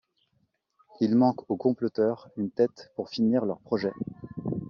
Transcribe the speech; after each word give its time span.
Il 0.99 1.13
manque 1.15 1.47
aux 1.47 1.57
comploteurs 1.57 2.27
une 2.35 2.49
tête 2.49 2.91
pour 2.95 3.11
finir 3.11 3.45
leur 3.45 3.59
projet. 3.59 3.93